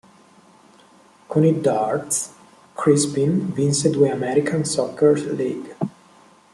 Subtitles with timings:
[1.31, 2.31] Con i "Darts"
[2.73, 5.75] Crispin vinse due American Soccer League.